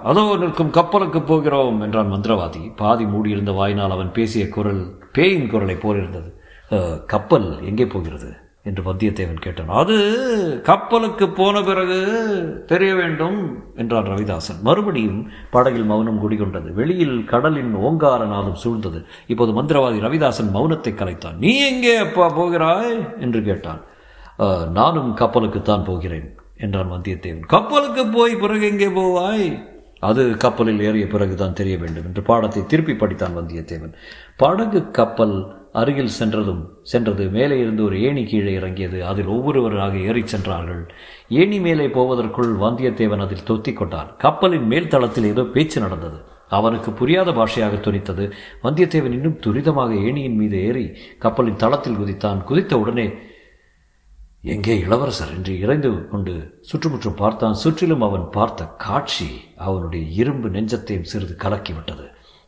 அதோ 0.09 0.23
நிற்கும் 0.41 0.75
கப்பலுக்கு 0.79 1.21
போகிறோம் 1.31 1.79
என்றான் 1.85 2.13
மந்திரவாதி. 2.13 2.63
பாதி 2.81 3.05
மூடியிருந்த 3.13 3.53
வாயினால் 3.61 3.95
அவன் 3.97 4.15
பேசிய 4.19 4.45
குரல் 4.57 4.83
பேயின் 5.17 5.49
குரலை 5.53 5.77
போலிருந்தது. 5.85 6.31
கப்பல் 7.13 7.49
எங்கே 7.71 7.87
போகிறது? 7.95 8.31
என்று 8.69 8.83
வந்தியத்தேவன் 8.87 9.43
கேட்டான். 9.45 9.73
அது 9.81 9.97
கப்பலுக்கு 10.69 11.27
போன 11.39 11.63
பிறகு 11.69 11.99
தெரிய 12.73 12.93
வேண்டும் 13.01 13.39
என்றான் 13.83 14.11
ரவிதாசன். 14.13 14.61
மறுபடியும் 14.69 15.21
படகில் 15.55 15.91
மௌனம் 15.91 16.23
குடிகொண்டது. 16.23 16.71
வெளியில் 16.81 17.19
கடலின் 17.33 17.75
ஓங்கார 17.89 18.25
நாதம் 18.33 18.63
சூழ்ந்தது. 18.65 19.01
இப்போது 19.27 19.53
மந்திரவாதி 19.59 20.01
ரவிதாசன் 20.07 20.51
மௌனத்தை 20.57 20.95
கலைத்தான். 21.03 21.39
நீ 21.45 21.53
எங்கே 21.71 21.95
அப்பா 22.07 22.27
போகிறாய்? 22.41 22.97
என்று 23.27 23.43
கேட்டான். 23.43 23.81
நானும் 24.79 25.13
கப்பலுக்குத்தான் 25.21 25.87
போகிறேன் 25.91 26.29
என்றான் 26.65 26.93
வந்தியத்தேவன். 26.97 27.47
கப்பலுக்கு 27.55 28.05
போய் 28.17 28.35
பிறகு 28.43 28.67
எங்கே 28.73 28.91
போவாய்? 28.99 29.47
அது 30.09 30.23
கப்பலில் 30.43 30.83
ஏறிய 30.87 31.05
பிறகுதான் 31.13 31.57
தெரிய 31.61 31.77
வேண்டும் 31.83 32.07
என்று 32.09 32.23
பாடத்தை 32.23 32.63
திருப்பி 32.73 32.95
படித்தான் 33.01 33.37
வந்தியத்தேவன். 33.39 33.95
படகு 34.43 34.81
கப்பல் 34.99 35.37
அருகில் 35.81 36.17
சென்றதும் 36.19 36.63
சென்றது. 36.83 37.25
மேலே 37.29 37.57
இருந்து 37.59 37.83
ஒரு 37.85 37.97
ஏணி 38.03 38.25
கீழே 38.25 38.53
இறங்கியது. 38.53 38.99
அதில் 39.07 39.31
ஒவ்வொருவராக 39.37 39.97
ஏறிச் 40.09 40.33
சென்றார்கள். 40.33 40.83
ஏணி 41.41 41.59
மேலே 41.61 41.87
போவதற்குள் 41.89 42.53
வந்தியத்தேவன் 42.57 43.25
அதில் 43.27 43.47
தொத்தி 43.49 43.73
கொண்டான். 43.73 44.11
கப்பலின் 44.19 44.67
மேல் 44.67 44.89
தளத்தில் 44.89 45.31
ஏதோ 45.33 45.45
பேச்சு 45.55 45.81
நடந்தது. 45.81 46.19
அவனுக்கு 46.49 46.91
புரியாத 46.93 47.31
பாஷையாக 47.31 47.77
துணித்தது. 47.87 48.27
வந்தியத்தேவன் 48.63 49.17
இன்னும் 49.19 49.41
துரிதமாக 49.47 49.93
ஏணியின் 50.09 50.39
மீது 50.43 50.59
ஏறி 50.65 50.87
கப்பலின் 51.19 51.63
தளத்தில் 51.63 51.97
குதித்தான். 51.97 52.45
குதித்த 52.45 52.75
உடனே 52.79 53.07
எங்கே 54.55 54.75
இளவரசர்? 54.79 55.33
என்று 55.37 55.53
இறைந்து 55.61 55.91
கொண்டு 56.09 56.35
சுற்றுமுற்றும் 56.61 57.21
பார்த்தான். 57.23 57.55
சுற்றிலும் 57.55 58.05
அவன் 58.09 58.27
பார்த்த 58.31 58.65
காட்சி 58.65 59.29
அவனுடைய 59.57 60.03
இரும்பு 60.23 60.49
நெஞ்சத்தையும் 60.49 61.09
சிறிது 61.13 61.37
கலக்கிவிட்டது. 61.39 62.07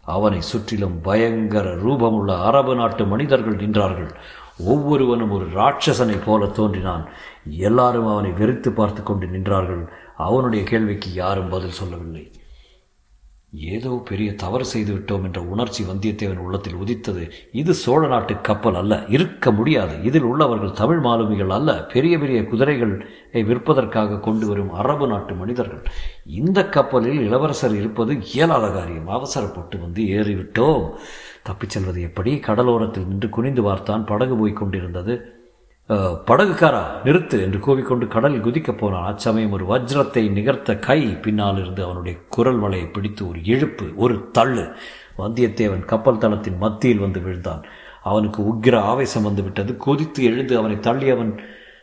அவனை 0.09 0.41
சுற்றிலும் 0.41 1.01
பயங்கர 1.01 1.77
ரூபமுள்ள 1.77 2.31
அரபு 2.43 2.75
நாட்டு 2.75 3.05
மனிதர்கள் 3.07 3.57
நின்றார்கள். 3.57 4.11
ஒவ்வொருவனும் 4.59 5.31
ஒரு 5.31 5.47
ராட்சசனை 5.47 6.17
போல 6.25 6.47
தோன்றினான். 6.47 7.05
எல்லாரும் 7.67 8.07
அவனை 8.07 8.31
வெறுத்து 8.31 8.71
பார்த்து 8.73 9.03
கொண்டு 9.03 9.27
நின்றார்கள். 9.27 9.85
அவனுடைய 10.17 10.63
கேள்விக்கு 10.65 11.11
யாரும் 11.13 11.49
பதில் 11.49 11.79
சொல்லவில்லை. 11.81 12.25
ஏதோ 13.53 14.03
பெரிய 14.05 14.35
தவறு 14.35 14.65
செய்து 14.65 14.95
விட்டோம் 14.95 15.23
என்ற 15.23 15.43
உணர்ச்சி 15.43 15.85
வந்தியத்தேவன் 15.85 16.37
உள்ளத்தில் 16.37 16.75
உதித்தது. 16.75 17.33
இது 17.53 17.75
சோழ 17.75 18.09
நாட்டு 18.09 18.41
கப்பல் 18.41 18.75
அல்ல 18.75 19.05
இருக்க 19.09 19.51
முடியாது. 19.51 20.03
இதில் 20.03 20.23
உள்ளவர்கள் 20.23 20.71
தமிழ் 20.71 20.99
மாலுமிகள் 20.99 21.51
அல்ல 21.51 21.85
பெரிய 21.85 22.19
பெரிய 22.19 22.45
குதிரைகளை 22.45 23.07
விற்பதற்காக 23.33 24.21
கொண்டு 24.21 24.47
வரும் 24.47 24.73
அரபு 24.73 25.07
நாட்டு 25.07 25.35
மனிதர்கள். 25.35 25.83
இந்த 26.27 26.69
கப்பலில் 26.69 27.21
இளவரசர் 27.21 27.77
இருப்பது 27.77 28.19
இயலாத 28.35 28.69
காரியம். 28.69 29.09
அவசரப்பட்டு 29.09 29.79
வந்து 29.79 30.03
ஏறிவிட்டோம். 30.03 30.93
தப்பிச் 31.43 31.71
செல்வது 31.71 32.03
எப்படி? 32.03 32.35
கடலோரத்தில் 32.35 33.07
நின்று 33.07 33.29
குனிந்து 33.29 33.63
பார்த்தான். 33.63 34.05
படகு 34.05 34.37
போய்க் 34.37 34.57
கொண்டிருந்தது. 34.57 35.38
படகுக்காரா 35.89 36.83
நிறுத்து 37.05 37.41
என்று 37.41 37.59
கூவிக்கொண்டு 37.59 38.09
கடலில் 38.09 38.41
குதிக்கப் 38.41 38.79
போனான். 38.79 39.05
அச்சமயம் 39.05 39.53
ஒரு 39.53 39.65
வஜ்ரத்தை 39.65 40.23
நிகர்த்த 40.31 40.79
கை 40.79 41.07
பின்னால் 41.07 41.61
இருந்து 41.61 41.85
அவனுடைய 41.85 42.19
குரல் 42.29 42.61
வலையை 42.61 42.93
பிடித்து 42.93 43.29
ஒரு 43.29 43.45
இழுப்பு 43.45 43.87
ஒரு 43.97 44.29
தள்ளு. 44.39 44.75
வந்தியத்தேவன் 45.19 45.85
கப்பல் 45.85 46.19
தளத்தின் 46.19 46.57
மத்தியில் 46.57 46.99
வந்து 46.99 47.21
விழுந்தான். 47.21 47.63
அவனுக்கு 48.03 48.43
உக்கிர 48.43 48.79
ஆவேசம் 48.79 49.23
வந்து 49.23 49.43
விட்டது. 49.43 49.77
கொதித்து 49.77 50.25
எழுந்து 50.25 50.59
அவனை 50.59 50.81
தள்ளி 50.81 51.11
அவன் 51.11 51.41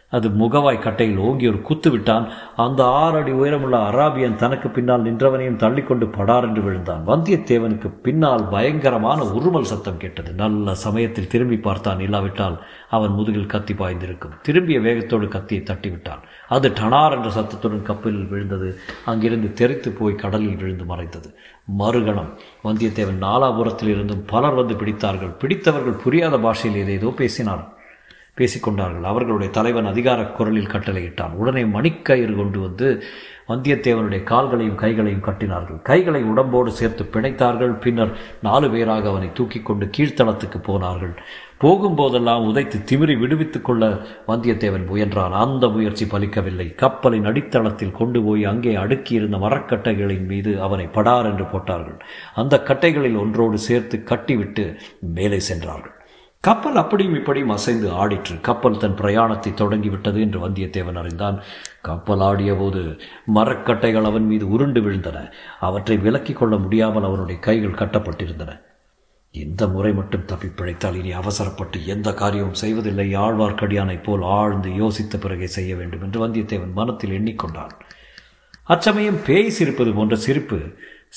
அது 0.09 0.29
முகவாய் 0.29 0.79
கட்டையில் 0.79 1.17
ஓங்கி 1.17 1.47
ஒரு 1.47 1.61
குத்து 1.61 1.91
விட்டான். 1.91 2.29
அந்த 2.55 2.85
ஆறு 2.85 3.17
அடி 3.17 3.31
உயரமுள்ள 3.31 3.77
அராபியன் 3.77 4.35
தனக்கு 4.35 4.69
பின்னால் 4.69 5.03
நின்றவனையும் 5.03 5.57
தள்ளிக்கொண்டு 5.57 6.07
படார் 6.07 6.43
என்று 6.43 6.61
விழுந்தான். 6.61 7.07
வந்தியத்தேவனுக்கு 7.07 7.93
பின்னால் 8.01 8.43
பயங்கரமான 8.43 9.23
உருமல் 9.23 9.61
சத்தம் 9.61 9.97
கேட்டது. 9.97 10.33
நல்ல 10.33 10.75
சமயத்தில் 10.75 11.27
திரும்பி 11.27 11.57
பார்த்தான். 11.57 11.99
இல்லாவிட்டால் 11.99 12.63
அவன் 12.89 13.11
முதுகில் 13.11 13.45
கத்தி 13.45 13.73
பாய்ந்திருக்கும். 13.73 14.39
திரும்பிய 14.41 14.79
வேகத்தோடு 14.79 15.27
கத்தியை 15.27 15.63
தட்டிவிட்டான். 15.67 16.23
அது 16.47 16.69
டனார் 16.69 17.11
என்ற 17.11 17.29
சத்தத்துடன் 17.29 17.81
கப்பலில் 17.81 18.27
விழுந்தது. 18.27 18.79
அங்கிருந்து 19.05 19.53
தெரித்து 19.53 19.91
போய் 19.91 20.15
கடலில் 20.15 20.55
விழுந்து 20.55 20.85
மறைந்தது. 20.85 21.35
மறுகணம். 21.79 22.33
வந்தியத்தேவன் 22.63 23.21
நாலாபுரத்தில் 23.21 23.87
இருந்தும் 23.87 24.25
பலர் 24.25 24.53
வந்து 24.53 24.73
பிடித்தார்கள். 24.73 25.37
பிடித்தவர்கள் 25.39 26.01
புரியாத 26.03 26.37
பாஷையில் 26.37 26.81
ஏதேதோ 26.81 27.13
பேசினார். 27.17 27.73
பேசிக்கொண்டார்கள். 28.37 29.01
அவர்களுடைய 29.01 29.51
தலைவன் 29.51 29.85
அதிகார 29.85 30.23
குரலில் 30.23 30.73
கட்டளையிட்டான். 30.73 31.31
உடனே 31.31 31.63
மணிக்கயிறு 31.63 32.35
கொண்டு 32.35 32.59
வந்து 32.59 33.03
வந்தியத்தேவனுடைய 33.47 34.23
கால்களையும் 34.23 34.75
கைகளையும் 34.75 35.23
கட்டினார்கள். 35.23 35.81
கைகளை 35.81 36.23
உடம்போடு 36.23 36.71
சேர்த்து 36.71 37.03
பிணைத்தார்கள். 37.03 37.73
பின்னர் 37.79 38.11
நாலு 38.41 38.69
பேராக 38.69 39.09
அவனை 39.09 39.29
தூக்கி 39.33 39.59
கொண்டு 39.59 39.89
கீழ்த்தளத்துக்கு 39.97 40.57
போனார்கள். 40.63 41.13
போகும்போதெல்லாம் 41.61 42.45
உதைத்து 42.45 42.83
திமிரி 42.91 43.19
விடுவித்துக் 43.19 43.65
கொள்ள 43.65 43.99
வந்தியத்தேவன் 44.27 44.87
முயன்றான். 44.87 45.31
அந்த 45.31 45.67
முயற்சி 45.67 46.05
பலிக்கவில்லை. 46.05 46.75
கப்பலின் 46.75 47.25
அடித்தளத்தில் 47.25 47.91
கொண்டு 47.91 48.21
போய் 48.23 48.43
அங்கே 48.43 48.75
அடுக்கியிருந்த 48.75 49.39
மரக்கட்டைகளின் 49.39 50.25
மீது 50.25 50.61
அவனை 50.61 50.85
படார் 50.85 51.25
என்று 51.25 51.43
போட்டார்கள். 51.43 51.97
அந்த 52.35 52.63
கட்டைகளில் 52.67 53.19
ஒன்றோடு 53.19 53.57
சேர்த்து 53.57 54.03
கட்டிவிட்டு 54.03 54.75
மேலே 54.99 55.39
சென்றார்கள். 55.39 55.91
கப்பல் 56.45 56.75
அப்படியும் 56.75 57.15
இப்படியும் 57.15 57.49
அசைந்து 57.49 57.87
ஆடிற்று. 57.91 58.41
கப்பல் 58.41 58.77
தன் 58.77 58.95
பிரயாணத்தை 58.95 59.53
தொடங்கிவிட்டது 59.53 60.19
என்று 60.21 60.39
வந்தியத்தேவன் 60.47 60.99
அறிந்தான். 61.01 61.37
கப்பல் 61.81 62.19
ஆடிய 62.19 62.53
போது 62.53 62.81
மரக்கட்டைகள் 63.35 64.03
அவன் 64.03 64.25
மீது 64.25 64.49
உருண்டு 64.49 64.81
விழுந்தன. 64.81 65.17
அவற்றை 65.59 65.97
விலக்கிக் 65.97 66.39
கொள்ள 66.39 66.55
முடியாமல் 66.55 67.03
அவனுடைய 67.03 67.39
கைகள் 67.39 67.79
கட்டப்பட்டிருந்தன. 67.81 68.53
இந்த 69.31 69.67
முறை 69.67 69.93
மட்டும் 69.93 70.25
தப்பி 70.25 70.47
பிழைத்தால் 70.47 70.95
இனி 70.95 71.11
அவசரப்பட்டு 71.11 71.85
எந்த 71.85 72.13
காரியமும் 72.13 72.61
செய்வதில்லை. 72.63 73.07
ஆழ்வார்க்கடியானைப் 73.15 74.03
போல் 74.03 74.21
ஆழ்ந்து 74.21 74.69
யோசித்த 74.69 75.19
பிறகே 75.19 75.47
செய்ய 75.47 75.75
வேண்டும் 75.75 76.01
என்று 76.01 76.27
வந்தியத்தேவன் 76.27 76.73
மனத்தில் 76.73 77.15
எண்ணிக்கொண்டான். 77.19 77.73
அச்சமயம் 78.63 79.19
பேய் 79.25 79.55
சிரிப்பது 79.59 79.93
போன்ற 79.95 80.15
சிரிப்பு 80.15 80.59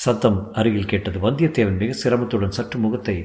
சத்தம் 0.04 0.40
அருகில் 0.52 0.90
கேட்டது 0.92 1.30
வந்தியத்தேவன் 1.30 1.78
மிக 1.82 1.92
சிரமத்துடன் 2.02 2.56
சற்று 2.58 2.78
முகத்தை 2.78 3.16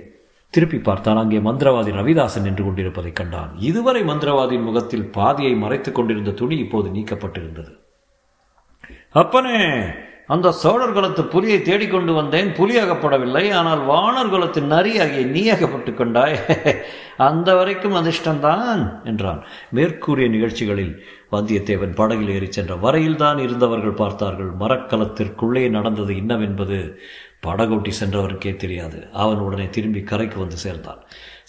திருப்பி 0.56 0.78
பார்த்தான் 0.78 1.20
அங்கே 1.22 1.40
மந்திரவாதி 1.46 1.92
ரவிதாசன் 2.00 2.46
நின்று 2.48 2.64
கொண்டிருப்பதைக் 2.64 3.20
கண்டான். 3.20 3.52
இதுவரை 3.70 4.02
மந்திரவாதியின் 4.02 4.68
முகத்தில் 4.70 5.06
பாதியை 5.18 5.54
மறைத்துக் 5.64 5.96
கொண்டிருந்த 5.98 6.32
துணி 6.42 6.56
இப்போது 6.66 6.90
நீக்கப்பட்டிருந்தது. 6.96 7.72
அப்பனே 9.22 9.60
அந்த 10.34 10.52
சோழர் 10.60 10.94
குலத்து 10.94 11.24
புலியை 11.32 11.58
தேடிக்கொண்டு 11.62 12.12
வந்தேன் 12.14 12.50
புலி 12.54 12.76
அகப்படவில்லை 12.78 13.44
ஆனால் 13.60 13.82
வானர் 13.90 14.32
குலத்து 14.34 14.62
நரி 14.74 14.94
ஆகிய 15.00 15.24
நீ 15.36 15.44
அகப்பட்டு 15.56 15.94
கொண்டாய். 15.94 16.38
அந்த 17.28 17.50
வரைக்கும் 17.56 17.98
அதிர்ஷ்டம்தான் 18.02 18.84
என்றான். 19.04 19.42
மேற்கூறிய 19.78 20.28
நிகழ்ச்சிகளில் 20.36 20.94
வந்தியத்தேவன் 21.36 21.96
படகில் 21.96 22.34
ஏறிச் 22.36 22.58
சென்ற 22.60 22.76
வரையில்தான் 22.76 23.40
இருந்தவர்கள் 23.40 24.00
பார்த்தார்கள். 24.04 24.52
மரக்கலத்திற்குள்ளே 24.60 25.70
நடந்தது 25.70 26.14
இன்னவென்பது 26.14 26.80
படகோட்டி 27.48 27.92
சென்றவருக்கே 28.00 28.56
தெரியாது. 28.56 29.08
அவன் 29.24 29.38
உடனே 29.38 29.70
திரும்பி 29.70 30.02
கரைக்கு 30.02 30.40
வந்து 30.40 30.56
சேர்ந்தான். 30.56 31.02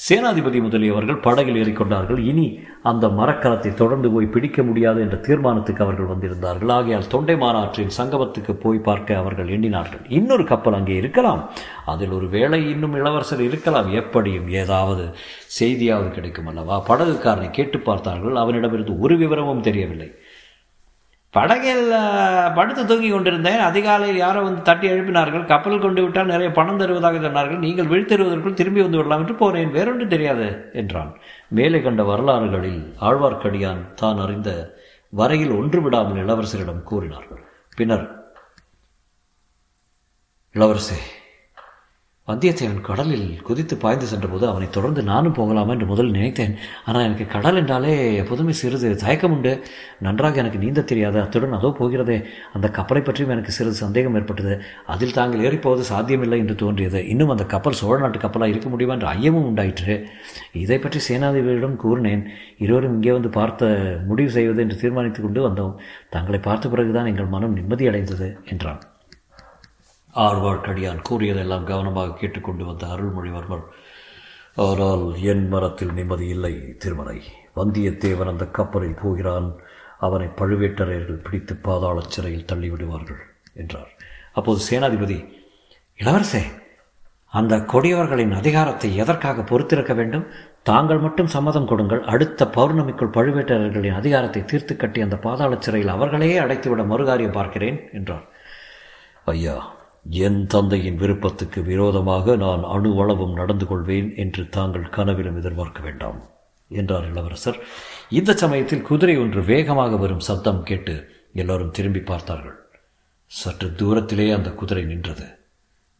சேனாதிபதி 0.08 0.58
முதலியவர்கள் 0.60 1.20
படகில் 1.22 1.58
ஏறிக்கொண்டார்கள் 1.62 2.18
இனி 2.18 2.46
அந்த 2.82 3.08
மரக்கலத்தை 3.08 3.74
தொடர்ந்து 3.74 4.08
போய் 4.10 4.26
பிடிக்க 4.26 4.62
முடியாது 4.62 5.00
என்ற 5.00 5.16
தீர்மானத்துக்கு 5.16 5.84
அவர்கள் 5.84 6.10
வந்திருந்தார்கள். 6.12 6.72
ஆகையால் 6.72 7.06
தொண்டை 7.06 7.36
மாநாற்றின் 7.36 7.94
சங்கமத்துக்கு 7.98 8.52
போய் 8.52 8.78
பார்க்க 8.78 9.16
அவர்கள் 9.16 9.52
எண்ணினார்கள். 9.58 10.02
இன்னொரு 10.08 10.44
கப்பல் 10.44 10.74
அங்கே 10.74 10.94
இருக்கலாம். 10.94 11.42
அதில் 11.92 12.16
ஒரு 12.18 12.26
வேளை 12.34 12.60
இன்னும் 12.72 12.94
இளவரசர் 13.00 13.42
இருக்கலாம். 13.48 13.88
எப்படியும் 14.00 14.48
ஏதாவது 14.62 15.04
செய்தியாவது 15.58 16.10
கிடைக்கும் 16.10 16.50
அல்லவா? 16.52 16.76
படகுக்காரனை 16.90 17.48
கேட்டு 17.50 17.78
பார்த்தார்கள். 17.78 18.36
அவனிடமிருந்து 18.42 19.00
ஒரு 19.00 19.16
விவரமும் 19.16 19.66
தெரியவில்லை. 19.68 20.08
படகில் 21.34 21.86
படுத்து 22.56 22.82
தூங்கி 22.86 23.08
கொண்டிருந்தேன். 23.10 23.62
அதிகாலையில் 23.68 24.20
யாரோ 24.22 24.40
வந்து 24.40 24.60
தட்டி 24.62 24.86
எழுப்பினார்கள். 24.90 25.44
கப்பல் 25.52 25.82
கொண்டு 25.84 26.02
விட்டால் 26.02 26.30
நிறைய 26.32 26.50
பணம் 26.58 26.78
தருவதாக 26.82 27.20
சொன்னார்கள். 27.24 27.62
நீங்கள் 27.64 27.90
விழித்தருவதற்குள் 27.92 28.58
திரும்பி 28.60 28.82
வந்து 28.82 28.98
விடலாம் 29.00 29.22
என்று 29.24 29.36
போனேன். 29.40 29.74
வேறொன்று 29.76 30.06
தெரியாது 30.14 30.46
என்றான். 30.82 31.10
மேலே 31.58 31.80
கண்ட 31.86 32.02
வரலாறுகளில் 32.02 32.80
ஆழ்வார்க்கடியான் 33.08 33.82
தான் 34.02 34.22
அறிந்த 34.26 34.52
வரையில் 35.20 35.56
ஒன்று 35.58 35.80
விடாமல் 35.82 36.22
இளவரசரிடம் 36.24 36.86
கூறினார்கள். 36.90 37.42
பின்னர் 37.76 38.06
இளவரசே 40.54 40.98
வந்தியத்தேவன் 42.28 42.86
கடலில் 42.86 43.42
குதித்து 43.46 43.74
பாய்ந்து 43.76 44.06
சென்றபோது 44.10 44.44
அவனை 44.50 44.66
தொடர்ந்து 44.70 45.00
நானும் 45.08 45.34
போகலாமா 45.38 45.72
என்று 45.72 45.86
முதல் 45.90 46.12
நினைத்தேன். 46.14 46.54
ஆனால் 46.86 47.04
எனக்கு 47.06 47.26
கடல் 47.34 47.58
என்றாலே 47.60 47.90
எப்போதுமே 48.20 48.52
சிறிது 48.60 48.90
தயக்கம் 49.02 49.34
உண்டு 49.34 49.52
நன்றாக 50.06 50.40
எனக்கு 50.42 50.58
நீந்த 50.62 50.84
தெரியாது 50.90 51.18
அத்துடன் 51.22 51.56
அதோ 51.58 51.70
போகிறதே. 51.80 52.16
அந்த 52.52 52.68
கப்பலை 52.68 53.02
பற்றியும் 53.02 53.34
எனக்கு 53.34 53.56
சிறிது 53.56 53.76
சந்தேகம் 53.82 54.16
ஏற்பட்டது. 54.20 54.54
அதில் 54.86 55.14
தாங்கள் 55.18 55.44
ஏறிப்போவது 55.48 55.84
சாத்தியமில்லை 55.90 56.38
என்று 56.38 56.56
தோன்றியது. 56.64 57.02
இன்னும் 57.08 57.34
அந்த 57.34 57.46
கப்பல் 57.54 57.78
சோழ 57.82 57.98
நாட்டு 58.04 58.24
கப்பலாக 58.24 58.54
இருக்க 58.54 58.68
முடியுமா 58.68 58.96
என்ற 58.98 59.10
ஐயமும் 59.14 59.48
உண்டாயிற்று. 59.50 59.96
இதை 60.64 60.78
பற்றி 60.78 61.02
சேனாதிபதியிடம் 61.10 61.78
கூறினேன். 61.84 62.24
இருவரும் 62.58 62.96
இங்கே 62.98 63.14
வந்து 63.18 63.32
பார்த்த 63.38 63.70
முடிவு 64.08 64.32
செய்வது 64.38 64.64
என்று 64.66 64.80
தீர்மானித்துக் 64.84 65.28
கொண்டு 65.28 65.42
வந்தோம். 65.48 65.76
தங்களை 66.16 66.42
பார்த்த 66.48 66.74
பிறகுதான் 66.74 67.12
எங்கள் 67.12 67.32
மனம் 67.36 67.56
நிம்மதியடைந்தது 67.60 68.30
என்றான். 68.54 68.82
ஆழ்வார்க்கடியான் 70.14 71.04
கூறியதெல்லாம் 71.08 71.68
கவனமாக 71.70 72.16
கேட்டுக்கொண்டு 72.20 72.64
வந்த 72.64 72.86
அருள்மொழிவர்மர் 72.86 73.64
ஆனால் 74.64 75.04
என் 75.30 75.46
மரத்தில் 75.48 75.94
நிம்மதி 75.96 76.26
இல்லை 76.34 76.54
திருமலை 76.82 77.18
வந்தியத்தேவன் 77.56 78.30
அந்த 78.32 78.44
கப்பலில் 78.58 79.00
போகிறான். 79.02 79.48
அவனை 79.98 80.28
பழுவேட்டரையர்கள் 80.40 81.24
பிடித்து 81.24 81.54
பாதாள 81.66 81.96
சிறையில் 82.08 82.48
தள்ளிவிடுவார்கள் 82.50 83.22
என்றார். 83.54 83.90
அப்போது 84.32 84.60
சேனாதிபதி 84.68 85.18
இளவரசே 85.98 86.42
அந்த 87.32 87.54
கொடியவர்களின் 87.72 88.34
அதிகாரத்தை 88.40 88.96
எதற்காக 89.02 89.42
பொறுத்திருக்க 89.42 89.92
வேண்டும்? 89.94 90.26
தாங்கள் 90.62 90.98
மட்டும் 90.98 91.32
சம்மதம் 91.36 91.68
கொடுங்கள். 91.70 92.02
அடுத்த 92.12 92.46
பௌர்ணமிக்குள் 92.56 93.14
பழுவேட்டரர்களின் 93.16 93.98
அதிகாரத்தை 94.00 94.42
தீர்த்து 94.44 94.76
கட்டி 94.76 95.00
அந்த 95.00 95.16
பாதாள 95.16 95.56
சிறையில் 95.66 95.94
அவர்களையே 95.96 96.36
அடைத்துவிட 96.38 96.84
மறுகாரியம் 96.92 97.38
பார்க்கிறேன் 97.38 97.80
என்றார். 97.92 98.26
ஐயா 99.24 99.56
என் 100.04 100.46
தந்தையின் 100.46 100.96
விருப்பத்துக்கு 100.96 101.62
விரோதமாக 101.62 102.36
நான் 102.36 102.62
அணுவளவும் 102.62 103.32
நடந்து 103.32 103.66
கொள்வேன் 103.66 104.16
என்று 104.16 104.48
தாங்கள் 104.48 104.88
கனவிலும் 104.88 105.36
எதிர்பார்க்க 105.36 105.82
வேண்டாம் 105.82 106.22
என்றார் 106.68 107.10
இளவரசர். 107.10 107.58
இந்த 108.08 108.34
சமயத்தில் 108.34 108.82
குதிரை 108.82 109.18
ஒன்று 109.18 109.42
வேகமாக 109.42 109.96
வரும் 109.96 110.20
சத்தம் 110.20 110.62
கேட்டு 110.62 111.10
எல்லோரும் 111.32 111.70
திரும்பி 111.70 112.00
பார்த்தார்கள். 112.00 112.58
சற்று 113.26 113.68
தூரத்திலே 113.68 114.34
அந்த 114.34 114.50
குதிரை 114.50 114.84
நின்றது. 114.84 115.38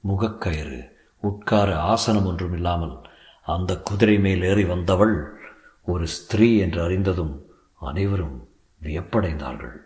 முகக்கயிறு 0.09 0.91
உட்கார 1.21 1.79
ஆசனம் 1.79 2.27
ஒன்றும் 2.27 2.53
இல்லாமல் 2.53 2.99
அந்த 3.43 3.79
குதிரை 3.79 4.19
மேல் 4.19 4.43
ஏறி 4.43 4.65
வந்தவள் 4.65 5.39
ஒரு 5.85 6.07
ஸ்திரீ 6.07 6.59
என்று 6.59 6.83
அறிந்ததும் 6.83 7.47
அனைவரும் 7.75 8.49
வியப்படைந்தார்கள். 8.83 9.77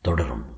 தொடரும். 0.00 0.51